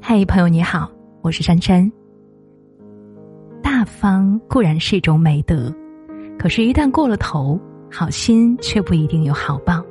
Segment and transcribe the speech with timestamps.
[0.00, 0.90] 嗨，朋友你好，
[1.22, 1.90] 我是珊珊。
[3.62, 5.74] 大方固然是一种美德，
[6.38, 7.58] 可是，一旦过了头，
[7.90, 9.82] 好心却不一定有好报。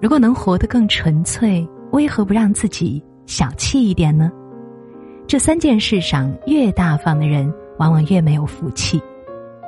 [0.00, 4.30] 如果能活得更纯粹，为何不让自己小气一点呢？
[5.26, 9.02] 这三件事上，越大方的人，往往越没有福气。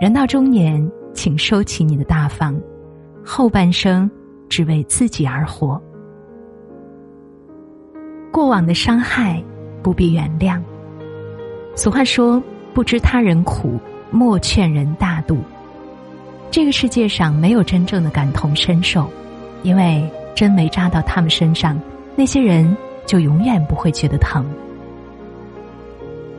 [0.00, 2.54] 人到中年，请收起你的大方，
[3.24, 4.08] 后半生
[4.48, 5.82] 只为自己而活。
[8.30, 9.42] 过往的伤害
[9.82, 10.60] 不必原谅。
[11.74, 12.42] 俗话说
[12.74, 13.78] ：“不知他人苦，
[14.10, 15.38] 莫劝人大度。”
[16.50, 19.08] 这个世界上没有真正的感同身受，
[19.62, 21.80] 因为针没扎到他们身上，
[22.16, 24.44] 那些人就永远不会觉得疼。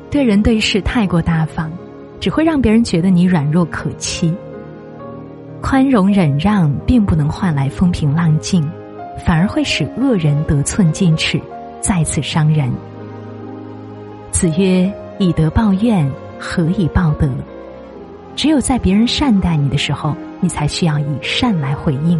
[0.09, 1.71] 对人对事太过大方。
[2.21, 4.31] 只会让别人觉得你软弱可欺。
[5.59, 8.63] 宽容忍让并不能换来风平浪静，
[9.25, 11.41] 反而会使恶人得寸进尺，
[11.81, 12.71] 再次伤人。
[14.31, 14.89] 子曰
[15.20, 17.28] ：“以德报怨，何以报德？”
[18.38, 22.17] 只有在别人善待你的时候，你才需要以善来回应；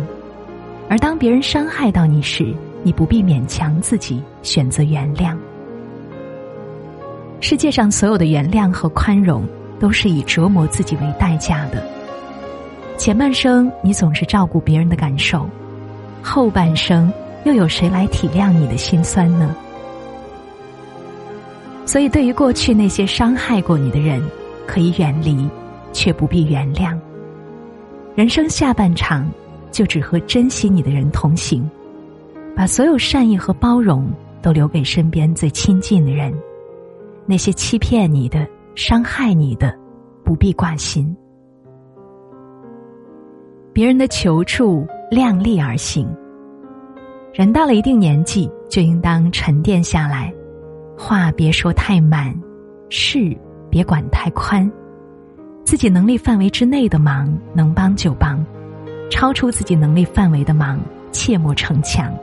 [0.90, 5.38] 而当别人伤害到你时，你不必勉强自己选择原谅。
[7.40, 9.48] 世界上所有的原谅和宽容。
[9.82, 11.84] 都是以折磨自己为代价的。
[13.00, 15.50] 前半生你总是照顾别人的感受，
[16.22, 17.12] 后半生
[17.46, 19.56] 又有谁来体谅你的心酸呢？
[21.86, 24.22] 所以，对于过去那些伤害过你的人，
[24.66, 25.50] 可以远离，
[25.92, 26.98] 却不必原谅。
[28.16, 29.30] 人生下半场，
[29.72, 31.70] 就只和珍惜你的人同行，
[32.56, 34.10] 把所有善意和包容
[34.42, 36.34] 都留给身边最亲近的人。
[37.26, 38.48] 那些欺骗你的。
[38.74, 39.78] 伤害你的，
[40.24, 41.14] 不必挂心。
[43.74, 46.08] 别人的求助，量力而行。
[47.34, 50.34] 人到了一定年纪，就应当沉淀下来，
[50.98, 52.38] 话别说太满，
[52.90, 53.34] 事
[53.70, 54.70] 别管太宽。
[55.64, 58.38] 自己能力范围之内的忙，能帮就帮；
[59.10, 60.78] 超出自己能力范围的忙，
[61.14, 62.14] 切莫逞强。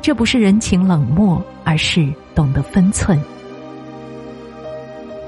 [0.00, 3.20] 这不是人情冷漠，而是懂得分寸。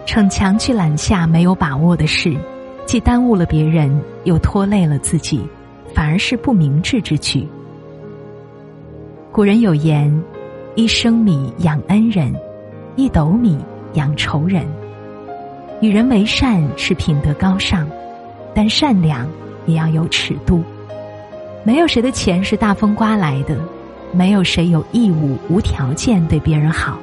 [0.06, 2.36] 逞强去揽下没有把握的事，
[2.86, 5.44] 既耽误了别人，又拖累了自己，
[5.92, 7.44] 反而是不明智之举。
[9.38, 10.12] 古人有言
[10.74, 12.34] ：“一升米养恩人，
[12.96, 13.56] 一斗米
[13.92, 14.66] 养仇人。”
[15.80, 17.88] 与人为善是品德高尚，
[18.52, 19.28] 但善良
[19.64, 20.60] 也要有尺度。
[21.62, 23.56] 没有谁的钱是大风刮来的，
[24.10, 26.98] 没有谁有义务无条件对别人好。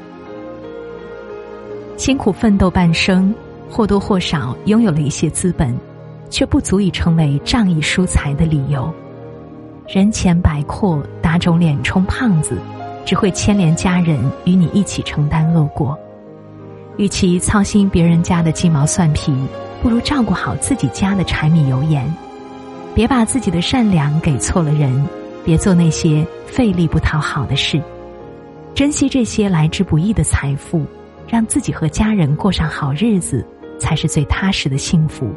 [1.96, 3.34] 辛苦奋斗半生，
[3.70, 5.74] 或多或少拥有了一些资本，
[6.30, 8.94] 却不足以成为仗义疏财的理由。
[9.88, 11.02] 人前摆阔，
[11.36, 12.58] 打肿脸充胖子，
[13.04, 16.00] 只会牵连家人与你一起承担恶果。
[16.96, 19.36] 与其操心别人家的鸡毛蒜皮，
[19.84, 22.10] 不如照顾好自己家的柴米油盐。
[22.94, 25.06] 别把自己的善良给错了人，
[25.44, 27.84] 别做那些费力不讨好的事。
[28.74, 30.86] 珍惜这些来之不易的财富。
[31.28, 33.46] 让自己和家人过上好日子，
[33.78, 35.36] 才是最踏实的幸福。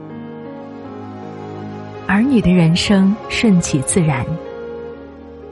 [2.06, 4.24] 儿女的人生顺其自然，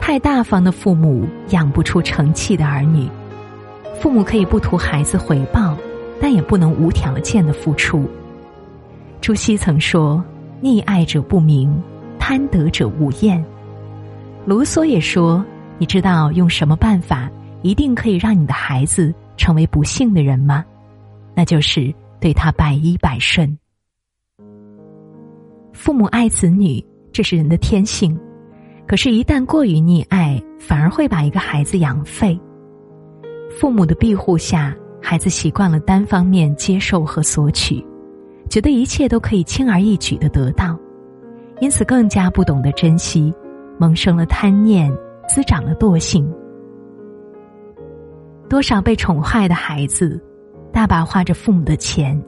[0.06, 3.08] 太大方的父母养不出成器的儿女。
[4.00, 5.76] 父母可以不图孩子回报，
[6.20, 8.08] 但也不能无条件的付出。
[9.20, 10.22] 朱熹曾说
[10.62, 11.76] ：“溺爱者不明，
[12.20, 13.44] 贪得者无厌。”
[14.46, 15.44] 卢梭也说
[15.76, 17.28] ：“你知道用什么办法，
[17.62, 20.64] 一定可以让你的孩子。”成为不幸的人吗？
[21.34, 23.58] 那就是对他百依百顺。
[25.72, 26.80] 父母爱子女，
[27.10, 28.16] 这是人的天性，
[28.86, 32.38] 可是，一旦过于溺爱，反而会把一个孩子养废。
[33.50, 37.84] 父母的庇护下，孩子习惯了单方面接受和索取，
[38.48, 40.78] 觉得一切都可以轻而易举的得到，
[41.60, 43.34] 因此更加不懂得珍惜，
[43.76, 44.92] 萌生了贪念，
[45.28, 46.32] 滋长了惰性。
[48.48, 50.22] 多少被宠坏的孩子，
[50.72, 52.22] 大把花着父母的钱，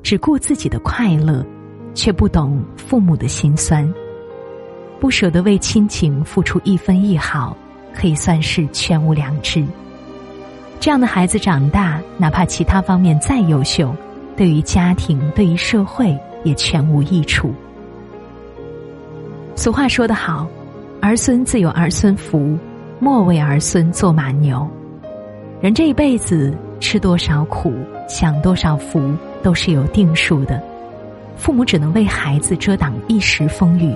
[0.00, 1.44] 只顾自己的快乐，
[1.92, 3.92] 却不懂父母的心酸。
[5.04, 7.54] 不舍得为亲情付出一分一毫，
[7.92, 9.62] 可以算是全无良知。
[10.80, 13.94] 这样的孩子长大，哪怕其他方面再优秀，
[14.34, 17.52] 对于家庭、对于社会也全无益处。
[19.54, 20.48] 俗话说得好
[21.02, 22.58] ：“儿孙自有儿孙福，
[22.98, 24.66] 莫为儿孙做马牛。”
[25.60, 27.74] 人这一辈子吃多少苦，
[28.08, 30.58] 享多少福，都是有定数的。
[31.36, 33.94] 父母只能为孩子遮挡一时风雨，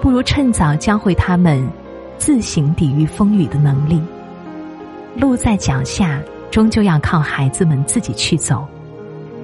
[0.00, 1.66] 不如趁早教会他们
[2.18, 4.00] 自行抵御风雨的能力。
[5.16, 6.20] 路在脚下，
[6.50, 8.66] 终究要靠孩子们自己去走。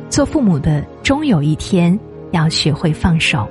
[0.09, 1.99] 做父母的，终有一天
[2.33, 3.49] 要学会放手。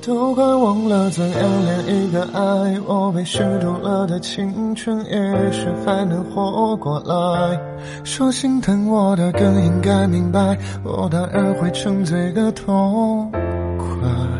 [0.00, 7.60] 都快忘了怎样恋一个爱，我被虚度了的青春，也许还能活过来。
[8.04, 13.30] 说心疼我的更应该明白，我当然会沉醉个痛
[13.76, 14.37] 快。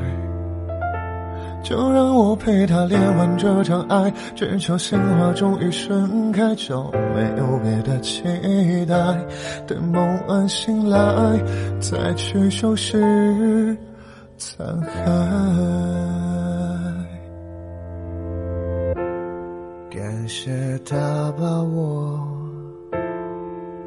[1.68, 8.22] 就让我陪他恋完这场爱，只求鲜花终于盛开，就没有别的期
[8.86, 8.96] 待。
[9.66, 10.98] 等梦完醒来，
[11.78, 13.76] 再去收拾。
[14.38, 14.88] 残骸，
[19.90, 20.50] 感谢
[20.86, 20.96] 他
[21.38, 22.18] 把我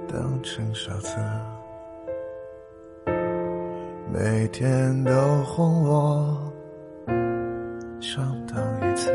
[0.07, 1.17] 当成傻子，
[4.13, 5.11] 每天都
[5.45, 6.37] 哄我
[8.01, 9.11] 上当一次，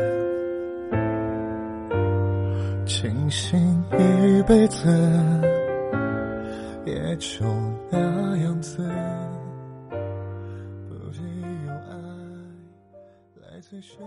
[2.85, 4.87] 清醒一辈子，
[6.85, 7.45] 也就
[7.91, 8.77] 那样子，
[10.87, 11.19] 不必
[11.65, 11.91] 用爱
[13.41, 13.97] 来最深。